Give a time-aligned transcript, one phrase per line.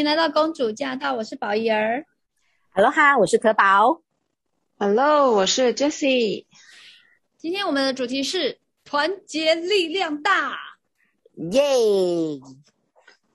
[0.00, 2.06] 欢迎来到公主驾到，我是宝仪儿。
[2.72, 4.00] Hello 哈，我是可宝。
[4.78, 6.46] Hello，我是 Jessie。
[7.36, 10.56] 今天我们的主题是团结力量大，
[11.52, 11.60] 耶！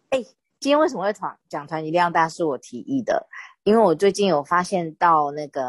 [0.09, 0.23] 哎，
[0.59, 2.27] 今天为什么会团讲团结力量大？
[2.27, 3.27] 是我提议的，
[3.63, 5.61] 因为我最近有发现到那个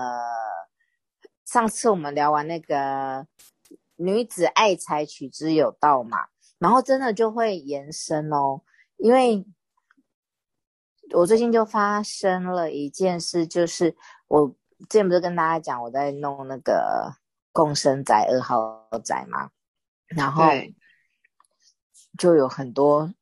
[1.44, 3.26] 上次我们聊完那个
[3.96, 6.28] 女子爱财取之有道嘛，
[6.58, 8.62] 然后真的就会延伸哦，
[8.96, 9.44] 因为。
[11.14, 13.94] 我最近就发生了一件事，就是
[14.28, 14.48] 我
[14.88, 17.12] 之前不是跟大家讲我在弄那个
[17.52, 19.50] 共生宅二号宅嘛，
[20.08, 20.44] 然后
[22.18, 23.12] 就有很多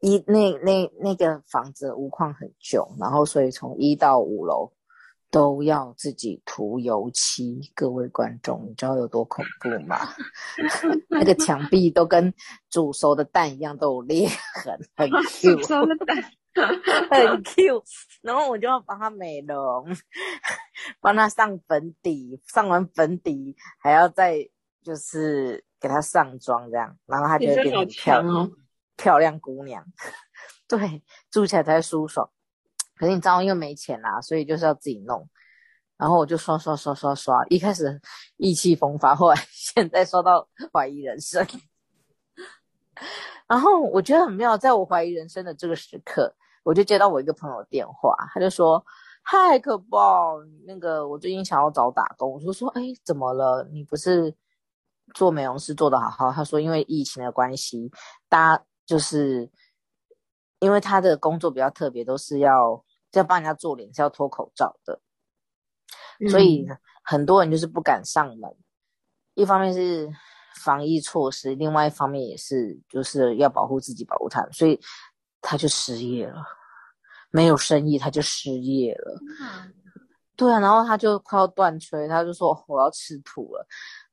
[0.00, 4.72] 一那那那个房子屋况很旧，然后所以从一到五楼
[5.30, 7.70] 都要自己涂油漆。
[7.74, 9.98] 各位观众，你知道有多恐怖吗？
[11.10, 12.32] 那个墙壁都跟
[12.70, 14.28] 煮熟的蛋一样，都有裂
[14.64, 15.56] 痕，很 Q。
[15.60, 16.16] 煮熟的蛋。
[17.10, 17.82] 很 Q，
[18.22, 19.86] 然后我就要帮他美容，
[21.00, 24.36] 帮他上粉底，上完粉底还要再
[24.82, 28.50] 就是给他上妆这样，然后他就会变成漂亮、哦、
[28.96, 29.84] 漂亮姑娘。
[30.66, 32.30] 对，住起来才舒爽。
[32.96, 35.28] 可是你知道，因为没钱啦、啊，所以就是要自己弄。
[35.96, 38.00] 然后我就刷刷刷刷刷，一开始
[38.36, 41.46] 意气风发，后来现在刷到怀疑人生。
[43.50, 48.80] 然后我觉得很妙，在我怀疑人生的这个时刻，我就接到我一个朋友的电话，他就说
[49.26, 50.36] ：“嗨，可宝，
[50.68, 53.68] 那个我最近想要找打工。”我就说：“哎，怎么了？
[53.72, 54.32] 你不是
[55.14, 57.90] 做美容师做得好好？”他说：“因为疫情的关系，
[58.28, 59.50] 大家就是
[60.60, 65.00] 因为他的工作比较特别，都是要要帮人家做脸，是要脱口罩的，
[66.30, 66.68] 所以
[67.02, 68.48] 很多人就是不敢上门。
[69.34, 70.08] 一方面是。”
[70.54, 74.78] 防疫措施，另外一方面也是，就是要保护自己，保护他，所以
[75.40, 76.42] 他就失业了，
[77.30, 79.20] 没有生意，他就失业了。
[79.40, 79.72] 嗯、
[80.36, 83.66] 对啊，然后他就快要断炊，他就说我要吃土了，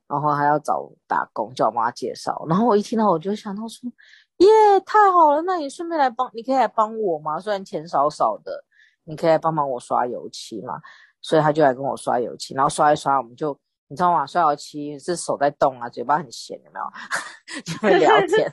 [0.06, 2.44] 然后还要找打工，叫我妈介绍。
[2.48, 3.90] 然后我一听到，我就想到说，
[4.38, 4.46] 耶，
[4.86, 7.40] 太好了，那你顺便来帮，你可以来帮我吗？
[7.40, 8.64] 虽然钱少少的，
[9.04, 10.80] 你可以来帮忙我刷油漆嘛。
[11.20, 13.58] 所以他就来跟我刷油漆，然后刷一刷，我们就。
[13.88, 14.26] 你知道吗？
[14.26, 16.84] 刷油漆是手在动啊，嘴巴很闲，有没有？
[17.64, 18.52] 就会聊天，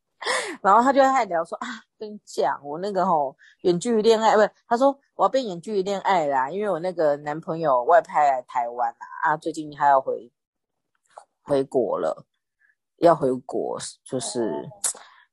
[0.62, 1.66] 然后他就在聊说啊，
[1.98, 10.30] 跟你讲，我那个吼远距离恋爱，不是，他说我要变远距离恋爱啦，因为我那个男朋友外派来台湾啊，啊，最近他要回
[11.42, 12.26] 回国了，
[12.98, 14.68] 要回国，就是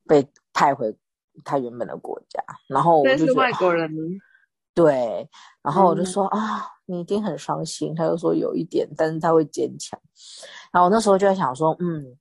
[0.08, 0.96] 被派回
[1.44, 3.92] 他原本的国家，然后我就觉得是外国人。
[4.74, 5.30] 对，
[5.62, 7.94] 然后我就说、嗯、啊，你一定很伤心。
[7.94, 10.00] 他就说有一点，但是他会坚强。
[10.72, 12.18] 然后我那时候就在想说，嗯，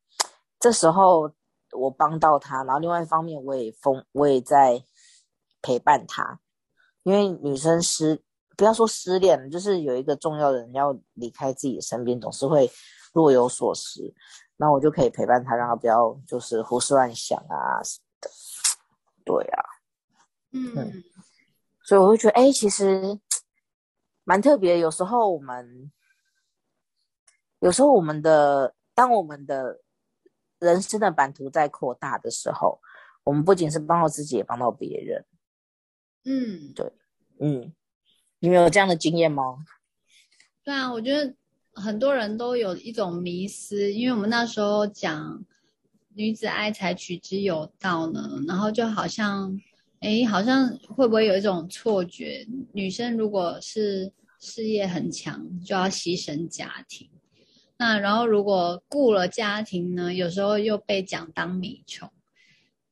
[0.58, 1.30] 这时候
[1.72, 4.82] 我帮到他，然后另外一方面我也疯，我也在
[5.62, 6.40] 陪伴他。
[7.04, 8.20] 因为女生失，
[8.56, 12.68] 不要说失恋了，就是有一个重要的人要离开自己身边，总是会
[13.12, 14.12] 若有所失。
[14.56, 18.30] 那我就可以陪伴他，让他不要就是胡思乱想啊什么的。
[19.24, 19.62] 对啊，
[20.50, 20.74] 嗯。
[20.74, 21.04] 嗯
[21.90, 23.18] 所以我会觉得，哎，其实
[24.22, 24.78] 蛮特别。
[24.78, 25.90] 有时候我们，
[27.58, 29.80] 有时候我们的，当我们的
[30.60, 32.80] 人生的版图在扩大的时候，
[33.24, 35.26] 我们不仅是帮到自己，也帮到别人。
[36.26, 36.92] 嗯，对，
[37.40, 37.74] 嗯，
[38.38, 39.42] 你们有这样的经验吗？
[40.62, 41.34] 对啊，我觉得
[41.74, 45.44] 很多人都有一种迷失，因为我们那时候讲
[46.14, 49.60] 女子爱财取之有道呢，然后就好像。
[50.00, 52.46] 哎，好像会不会有一种错觉？
[52.72, 57.10] 女生如果是事业很强，就要牺牲家庭。
[57.76, 62.10] 那然后如果顾了家庭呢，有时候又被讲当米虫。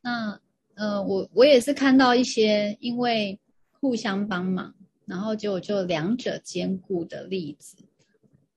[0.02, 0.38] 那
[0.74, 3.40] 呃，我我也是看到一些因为
[3.80, 4.74] 互相帮忙，
[5.06, 7.78] 然后结果就两者兼顾的例子。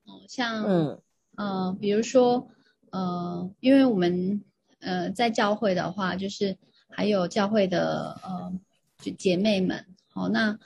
[0.03, 1.01] 哦，像嗯
[1.37, 2.49] 呃，比如说
[2.89, 4.43] 呃，因为我们
[4.81, 6.57] 呃在教会的话，就是。
[6.91, 8.53] 还有教会的呃，
[8.99, 10.59] 就姐妹们，好，那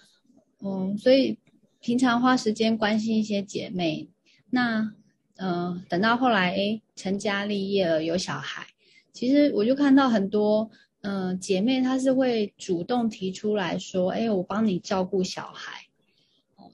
[0.61, 1.37] 嗯，所以
[1.79, 4.09] 平常花时间关心一些姐妹，
[4.49, 4.91] 那
[5.37, 8.65] 呃，等到后来诶成家立业了，有小孩，
[9.13, 10.69] 其实我就看到很多
[11.01, 15.87] 嗯、呃、姐妹，她是会主动提出来说，哎，我帮你照顾小孩，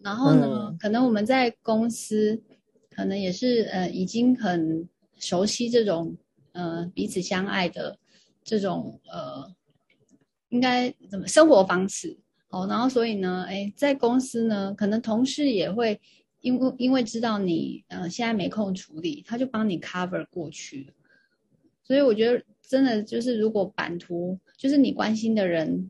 [0.02, 2.42] 然后呢，嗯、可能我们在公司，
[2.90, 4.88] 可能也是呃已经很
[5.20, 6.16] 熟悉这种
[6.54, 7.98] 呃彼此相爱的。
[8.44, 9.54] 这种呃，
[10.50, 12.18] 应该怎么生活方式
[12.50, 12.68] 哦？
[12.68, 16.00] 然后所以呢，哎，在公司呢，可能同事也会
[16.42, 20.94] 因为因为知道你呃现在没空处理，他就帮你 cover 过去。
[21.84, 25.90] 所以我觉得真的就是，如果版图就是你关心的人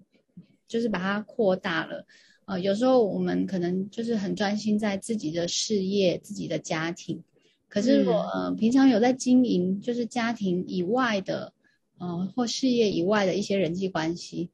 [0.67, 2.05] 就是把它扩大了。
[2.45, 7.23] 呃，有时候我们可能就是很专心在自己的事业、自己的家庭，
[7.69, 11.53] 可是我、嗯、呃平常有在经营，就是家庭以外的，
[12.01, 14.49] 呃或事业以外的一些人际关系，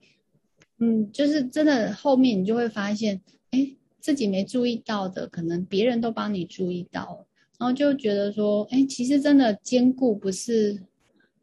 [0.80, 3.22] 嗯，就是真的后面你就会发现，
[3.52, 7.26] 哎，自己没注意到的，可能别人都帮你注意到了，
[7.58, 10.84] 然后就觉得说，哎，其实真的兼顾不是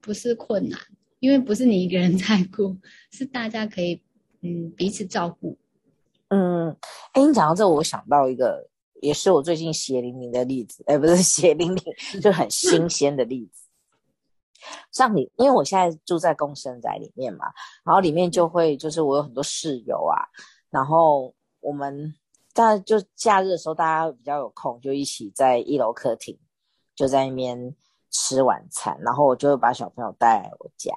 [0.03, 0.79] 不是困难，
[1.21, 2.77] 因为不是你一个人在顾，
[3.11, 4.00] 是大家可以
[4.43, 5.57] 嗯彼此照顾。
[6.29, 6.69] 嗯，
[7.12, 8.69] 哎，你讲到这，我想到一个，
[9.00, 11.83] 也是我最近血淋淋的例子，哎，不是 血淋淋，
[12.21, 13.63] 就很新鲜的例子。
[14.93, 17.46] 像你，因为我现在住在共生宅里面嘛，
[17.84, 20.16] 然后里面就会就是我有很多室友啊，
[20.70, 22.14] 然后我们
[22.52, 26.38] 大就假日的时候，大家比较有空，就一起在一楼客厅，
[26.94, 27.75] 就在那边
[28.11, 30.93] 吃晚餐，然后我就会把小朋友带来我家，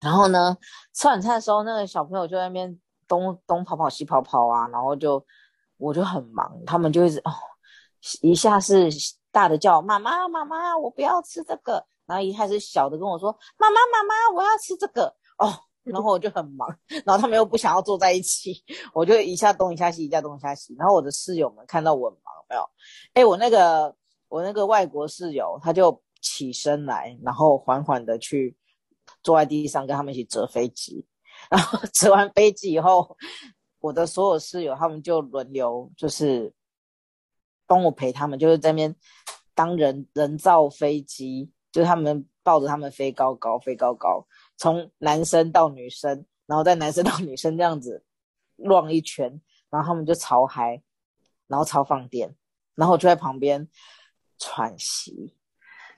[0.00, 0.56] 然后呢，
[0.92, 2.78] 吃晚餐的时候，那个小朋友就在那边。
[3.08, 5.24] 东东跑跑西跑跑啊，然后就
[5.78, 7.32] 我就很忙，他们就一直哦，
[8.20, 8.90] 一下是
[9.32, 16.68] 大的叫妈妈妈妈，我不要吃这个，然后一开始小的跟我说妈妈妈妈，我要吃这个哦，然后我就很忙，
[17.04, 22.68] 然后他们又不想要坐在一起，我就一下东一下西，一下东一下西，然后我的室友们看到我很忙，没有？
[23.12, 23.94] 哎，我那个
[24.28, 28.56] 我那个外国室友他就起身来，然后缓缓的去
[29.22, 31.06] 坐在地上跟他们一起折飞机。
[31.48, 33.16] 然后 折完飞机以后，
[33.80, 36.52] 我的所有室友他们就轮流，就是
[37.66, 38.96] 帮我陪他们，就是在那边
[39.54, 44.26] 当人人造飞机，就是他们抱着他们飞高高，飞高高，
[44.56, 48.04] 从男生到女生，然后再男生到女生这样子
[48.56, 49.40] 乱一圈，
[49.70, 50.82] 然后他们就超嗨，
[51.46, 52.34] 然后超放电，
[52.74, 53.68] 然后我就在旁边
[54.38, 55.36] 喘息，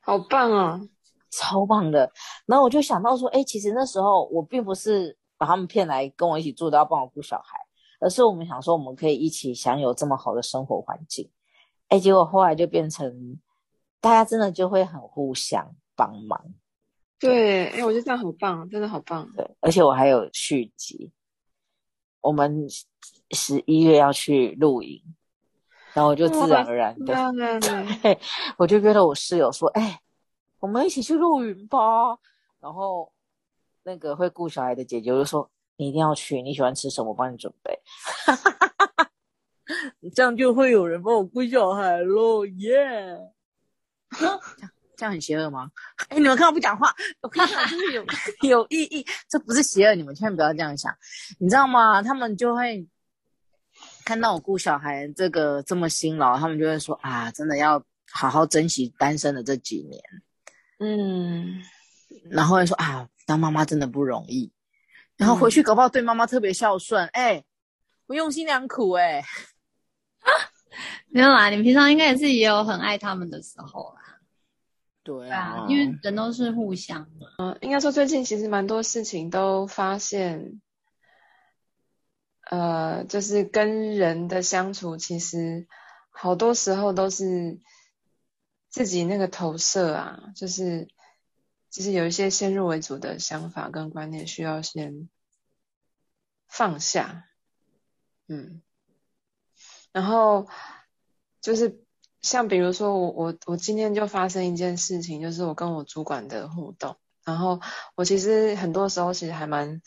[0.02, 0.80] 好棒啊，
[1.30, 2.12] 超棒的。
[2.44, 5.16] 然后我就想到说，哎，其实那时候我并不是。
[5.40, 7.58] 把他们骗来跟我一起住的，要帮我顾小孩，
[7.98, 11.30] 而是我们想说，我们可以一起享有这么好的生活环境。
[11.88, 13.40] 哎，结果后来就变成
[14.00, 16.42] 大家真的就会很互相帮忙。
[17.18, 19.30] 对，哎，我觉得这样很棒，真的好棒。
[19.36, 21.12] 对，而且我还有续集，
[22.20, 22.66] 我们
[23.30, 25.02] 十一月要去露营，
[25.92, 27.14] 然后我就自然而然的，
[28.02, 28.18] 对，
[28.58, 30.00] 我就约了我室友说，哎，
[30.58, 31.78] 我们一起去露营吧，
[32.60, 33.12] 然后。
[33.82, 37.80] 那个会顾小孩的姐姐就说：“你一定要去，你喜欢吃什么，我帮你准备。
[40.14, 43.32] ”这样就会有人帮我顾小孩喽，耶、yeah!
[44.18, 44.40] 这样
[44.96, 45.70] 这样很邪恶吗？
[46.08, 48.04] 哎， 你们看我不讲话，我看到就是有
[48.48, 50.94] 有意义，这不是邪恶，你们千万不要这样想，
[51.38, 52.02] 你知道吗？
[52.02, 52.86] 他们就会
[54.04, 60.02] 看到我顾小孩这个这么辛劳，他们就会说：“啊，真的要好好珍惜单身的这几年。”
[60.80, 61.62] 嗯，
[62.30, 64.50] 然后会说：“啊。”当妈妈真的不容易，
[65.16, 67.44] 然后回去搞不好对妈妈特别孝顺，哎、嗯，
[68.06, 69.24] 我用心良苦、欸，哎，
[71.10, 73.99] 没有啦，你平常应该也是也有很爱他们的时候啦。
[75.02, 77.26] 对啊，因为人都是互相的。
[77.38, 80.60] 嗯，应该说最近其实蛮多事情都发现，
[82.50, 85.66] 呃，就是跟人的相处，其实
[86.10, 87.58] 好多时候都是
[88.68, 90.88] 自己那个投射啊，就是。
[91.72, 95.08] 就是有一些先入为主的想法跟观念，需要先
[96.48, 97.28] 放下，
[98.26, 98.60] 嗯，
[99.92, 100.48] 然后
[101.40, 101.80] 就是
[102.22, 107.60] 像比如说我我我今天就发生一件事情，就是我跟我主管的互动，然后
[107.94, 109.80] 我其实很多时候其实还蛮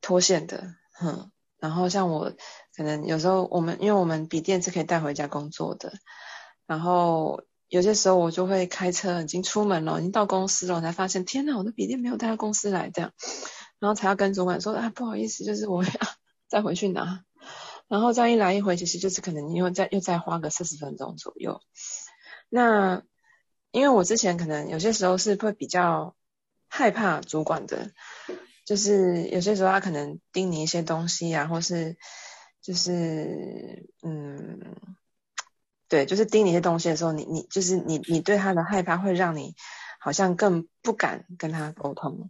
[0.00, 2.32] 脱线的，哼，然后像我
[2.76, 5.92] 可能有时候我们因为我们笔电是可以带回家工作的，
[6.66, 7.42] 然后。
[7.68, 13.10] 有些时候我就会开车，已经出门了，已经到公司了，我才发现，天哪，我的笔电没有带到公司来，这样，
[13.80, 15.90] 然后才要跟主管说，啊，不好意思，就是我要
[16.46, 17.24] 再回去拿，
[17.88, 21.60] 然后这样一来一回，其实就是可能又再又再花个四十分钟左右。
[22.48, 23.02] 那
[23.70, 26.14] 因为我之前可能有些时候是会比较
[26.68, 27.90] 害怕主管的，
[28.64, 31.96] 就是有些时候他可能盯你一些东西啊，或是
[32.60, 34.60] 就是嗯。
[35.88, 39.54] 对，就是盯你一些东西的时候，你你就是你你对他的害怕会让你
[40.00, 42.28] 好像更不敢跟他沟通，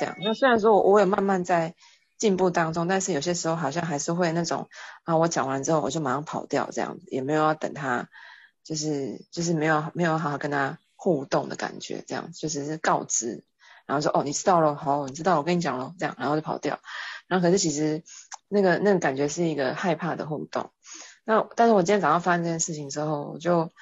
[0.00, 0.16] 这样。
[0.22, 1.74] 那虽然说我我也慢慢在
[2.18, 4.68] 进步当中，但是有些时候好像还是会那种
[5.04, 8.08] 啊，我讲完之后我就马上跑掉这样子，也没有要等他，
[8.64, 13.44] 就是就是没有没有好好跟他互动的感觉，这样就只是告知，
[13.86, 16.80] 然后说哦你知道了，好，你知道了，我跟你讲了，这样，然后就跑掉。
[17.28, 18.02] 然后可是其实
[18.48, 20.70] 那个那个感觉是一个害怕的互动。
[21.24, 23.72] 那但是我今天早上发生这件事情之后，我就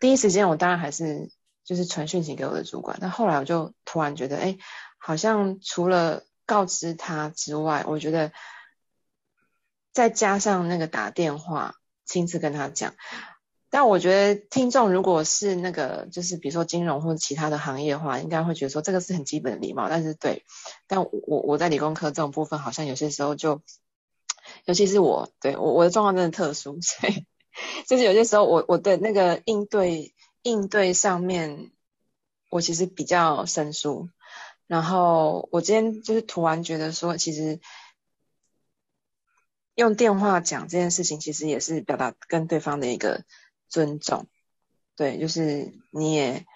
[0.00, 1.30] 第一时间我当然还是
[1.62, 4.56] 就是传讯息给我的主管，但后来我就突然觉得，哎，
[4.98, 8.32] 好像除了告知他之外，我觉得
[9.92, 12.94] 再加上那个打电话亲自跟他讲。
[13.70, 19.88] 但我觉得听众如果是那个就是比如说金融或者其他的行业的话，应该会觉得说这个是很基本的礼貌。
[19.88, 20.44] 但是对，
[20.86, 21.10] 但我
[21.40, 23.62] 我在理工科这种部分，好像有些时候就，
[24.64, 27.26] 尤其是我对我我的状况真的特殊，所以
[27.88, 31.72] 就是有些时候我我的那个应对应对上面，
[32.50, 34.08] 我其实比较生疏。
[34.66, 37.60] 然后我今天就是突然觉得说，其实
[39.74, 43.24] 用电话讲这件事情，其实也是表达跟对方的一个
[43.68, 44.26] 尊重。
[44.96, 46.46] 对，就是你也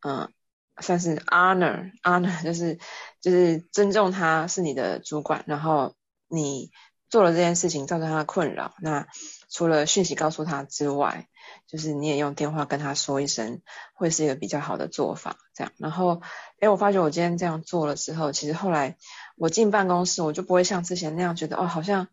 [0.00, 0.32] 嗯，
[0.80, 2.78] 算是 honor honor，就是
[3.20, 5.96] 就是尊重他是你的主管，然后
[6.28, 6.70] 你
[7.10, 9.06] 做了这件事情造成他的困扰，那
[9.50, 11.26] 除了讯息告诉他之外，
[11.66, 13.62] 就是你也用电话跟他说一声，
[13.94, 15.36] 会是一个比较好的做法。
[15.54, 16.20] 这样，然后，
[16.60, 18.96] 诶，我发觉我今天这样做了之后，其实后来
[19.36, 22.08] 我进办公室，我就不会像之前那样觉得哦，好像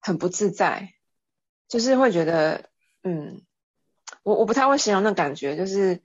[0.00, 0.94] 很不自在，
[1.68, 2.70] 就是会觉得，
[3.02, 3.42] 嗯，
[4.22, 6.00] 我我不太会形容那感觉，就是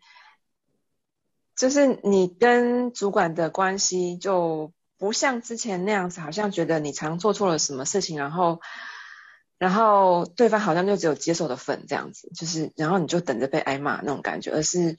[1.56, 8.60] 就是你跟主管的关系就不像之前那样子，好像觉得你常做错了什么事情，然后。
[9.60, 14.98] 然后对方好像就只有接受的份这样子，就是然后你就等着被挨骂那种感觉，而是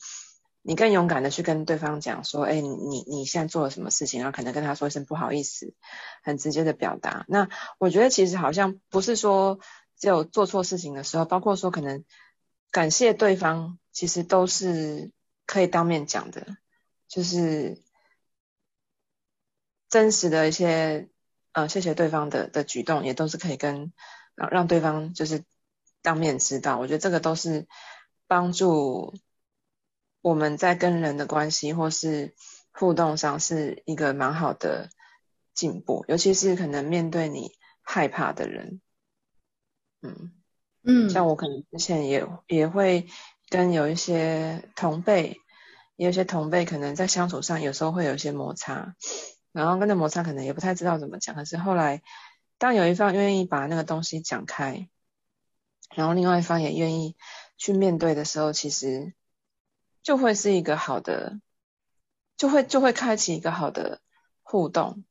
[0.63, 5.75] 你更勇敢的去跟对方讲说，哎，你你你现在做了什么事情，然后可能跟他说一声不好意思，
[6.25, 7.25] 很直接的表达。
[7.29, 9.61] 那我觉得其实好像不是说
[9.97, 12.05] 只有做错事情的时候，包括说可能
[12.73, 15.13] 感谢对方，其实都是
[15.47, 16.49] 可以当面讲的，
[17.07, 17.81] 就是
[19.89, 21.09] 真实的一些
[21.53, 23.93] 呃谢谢对方的的举动，也都是可以跟。
[24.35, 25.43] 让让对方就是
[26.01, 27.67] 当面知道，我觉得这个都是
[28.29, 29.13] 帮助
[30.23, 32.37] 我们在跟人的关系或是
[32.71, 34.91] 互动上是一个蛮好的
[35.55, 37.51] 进步，尤其是可能面对你
[37.83, 38.81] 害怕的人，
[40.03, 40.31] 嗯
[40.85, 43.09] 嗯，像我可能之前也也会
[43.49, 45.41] 跟有一些同辈，
[45.97, 48.95] 也有些同辈可能在相处上有时候会有一些摩擦，
[49.65, 52.03] 然后跟那摩擦可能也不太知道怎么讲，可是后来。
[52.61, 54.89] 当有一方愿意把那个东西讲开，
[55.95, 57.15] 然后另外一方也愿意
[57.57, 59.15] 去面对的时候，其实
[60.03, 61.39] 就会是一个好的，
[62.37, 64.01] 就会就会开启一个好的
[64.43, 65.05] 互动。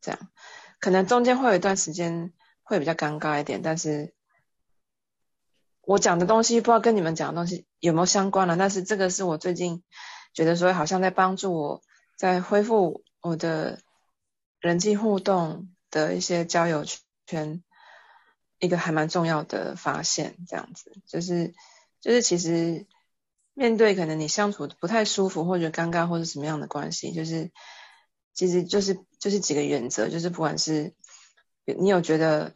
[0.00, 0.30] 这样，
[0.78, 2.32] 可能中间会有一段时间
[2.62, 4.14] 会比较尴尬一点，但是
[5.80, 9.82] 我讲的东西不知道跟你们讲的东西有没有相关了，但是这个是我最近
[10.32, 11.82] 觉得说好像在帮助我
[12.16, 13.80] 在恢复我的
[14.64, 15.68] 人际互动。
[15.94, 16.84] 的一些交友
[17.24, 17.62] 圈，
[18.58, 21.54] 一个还蛮重要的发现，这样子就是
[22.00, 22.88] 就是其实
[23.52, 27.52] 面对可能你相处不太舒服或者尴尬或者什么样的关系，就是
[28.32, 30.96] 其实就是就是几个原则，就是不管是
[31.64, 32.54] 你有觉得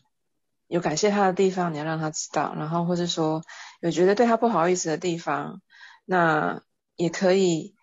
[0.67, 3.45] 有感谢他的地方，你要让他知道，然后或者说
[3.81, 5.63] 有觉得对他不好意思的地方，
[6.05, 6.61] 那
[6.97, 7.77] 也可以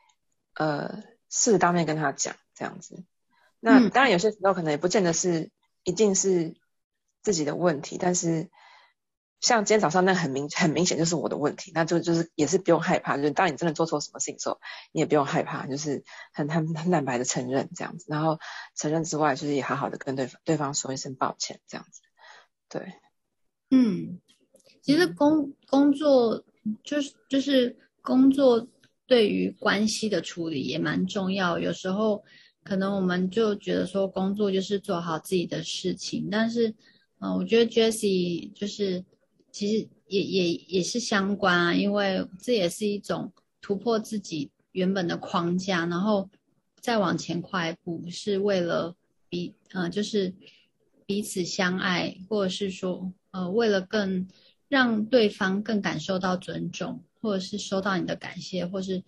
[0.56, 3.06] 呃试着当面跟他讲，这样子。
[3.66, 5.50] 那当然，有些时候可能也不见得是
[5.84, 6.54] 一定是
[7.24, 8.52] 自己的问题，但是
[9.42, 14.60] 像今天早上那很明很明显就是我的问题，那就就是也是不用害怕，就是当你真的做错什么事情的时候，
[14.92, 18.38] 你也不用害怕，就是很很很坦白的承认这样子，然后
[18.76, 22.02] 承认之外，就是也好好的跟对方对方说一声抱歉这样子。
[22.70, 22.94] 对，
[23.72, 24.22] 嗯，
[24.84, 26.44] 其实工工作
[26.84, 28.68] 就是就是工作
[29.08, 32.24] 对于关系的处理也蛮重要，有时候。
[32.66, 36.70] 可能我们就觉得说工作就是做好自己的事情，但是，
[37.20, 39.06] 嗯、呃，我觉得 Jessie 就是
[39.52, 43.32] 其实也也也是相关啊，因为这也是一种
[43.62, 46.28] 突破自己原本的框架，然后
[46.82, 48.96] 再往前跨一步，是为了
[49.30, 50.34] 彼呃就是
[51.06, 54.28] 彼此相爱，或者是说呃为了更
[54.68, 59.04] 让对方更感受到尊重，或者是收到你的感谢，或是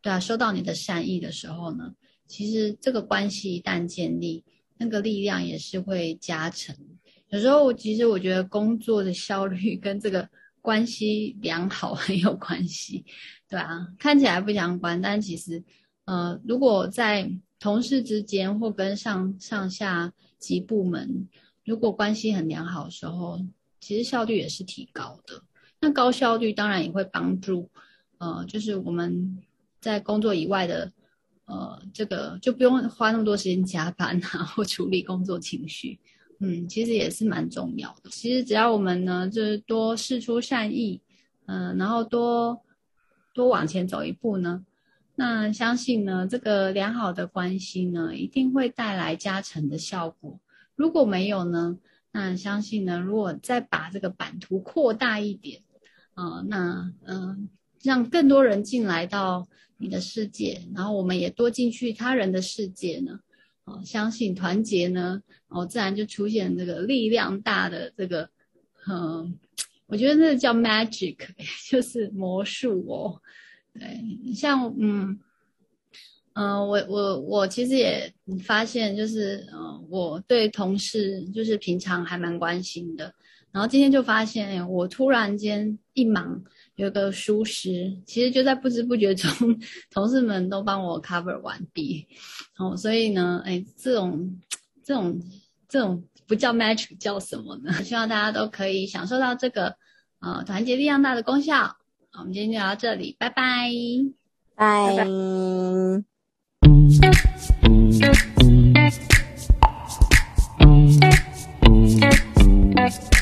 [0.00, 1.94] 对啊收到你的善意的时候呢，
[2.32, 4.42] 其实这个关系一旦建立，
[4.78, 6.74] 那个力量也是会加成。
[7.28, 10.26] 有时候，其实我觉得工作的效率 跟这个
[10.62, 13.04] 关系良好很有关系，
[13.46, 15.62] 对啊，看起来不相关，但其实，
[16.06, 21.28] 呃，如果在同事之间或跟上上下级部门，
[21.66, 23.44] 如果关系很良好的时候，
[23.78, 25.42] 其实效率也是提高的。
[25.80, 27.68] 那高效率当然也会帮助，
[28.16, 29.36] 呃，就是我们
[29.82, 30.90] 在工作以外的。
[31.46, 35.98] 呃，这个就不用花那么多时间加班啊， 或处理工作情绪，
[36.38, 38.10] 嗯，其实也是蛮重要的。
[38.10, 41.00] 其实只要我们呢，就是多释出善意，
[41.46, 42.62] 嗯、然后多
[43.34, 44.64] 多往前走一步呢，
[45.16, 50.38] 那相信呢，这个良好的关系呢，一定会带来加成的效果。
[50.74, 51.78] 如果没有呢，
[52.12, 55.62] 那相信呢，如果再把这个版图扩大一点，
[56.14, 57.48] 啊、呃，那嗯、
[57.82, 59.46] 让更多人进来到
[59.78, 63.20] 你的世界，然后我们也多进去他人的世界呢，
[63.64, 68.28] 哦、相信团结呢，哦，自然就出现这个力量大的这个，
[68.88, 69.38] 嗯、
[69.86, 71.16] 我觉得那个叫 magic，
[71.70, 73.20] 就是魔术哦，
[73.74, 75.18] 对，像嗯。
[76.34, 78.10] 嗯、我我我其实也
[78.42, 83.12] 发现，就是嗯、我对同事就是平常还蛮关心的，
[83.50, 86.42] 然后今天就发现，我突然间一忙，
[86.76, 89.30] 有个舒适，其实就在不知不觉中，
[89.90, 92.06] 同事们都帮我 cover 完毕，
[92.58, 94.40] 哦，所以呢，哎，这种
[94.82, 95.20] 这种
[95.68, 97.72] 这种不叫 match，叫什么呢？
[97.84, 99.76] 希望大家都可以享受到这个
[100.20, 101.76] 呃团结力量大的功效。
[102.18, 103.70] 我们今天就到这里，拜拜，
[104.54, 105.06] 拜拜。